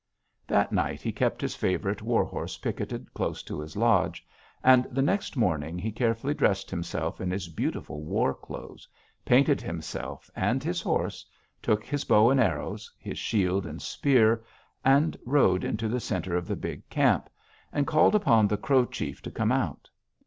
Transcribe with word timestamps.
"That 0.47 0.71
night 0.71 1.03
he 1.03 1.11
kept 1.11 1.41
his 1.41 1.53
favorite 1.55 2.01
war 2.01 2.23
horse 2.23 2.57
picketed 2.57 3.13
close 3.13 3.43
to 3.43 3.59
his 3.59 3.77
lodge, 3.77 4.25
and 4.63 4.85
the 4.85 5.03
next 5.03 5.37
morning 5.37 5.77
he 5.77 5.91
carefully 5.91 6.33
dressed 6.33 6.71
himself 6.71 7.21
in 7.21 7.29
his 7.29 7.49
beautiful 7.49 8.01
war 8.01 8.33
clothes, 8.33 8.87
painted 9.25 9.61
himself 9.61 10.27
and 10.35 10.63
his 10.63 10.81
horse, 10.81 11.23
took 11.61 11.85
his 11.85 12.03
bow 12.03 12.31
and 12.31 12.39
arrows, 12.39 12.91
his 12.97 13.19
shield 13.19 13.67
and 13.67 13.79
spear, 13.79 14.43
and 14.83 15.19
rode 15.23 15.63
into 15.63 15.87
the 15.87 15.99
center 15.99 16.35
of 16.35 16.47
the 16.47 16.55
big 16.55 16.89
camp, 16.89 17.29
and 17.71 17.85
called 17.85 18.15
upon 18.15 18.47
the 18.47 18.57
Crow 18.57 18.87
chief 18.87 19.21
to 19.21 19.29
come 19.29 19.51
out. 19.51 19.87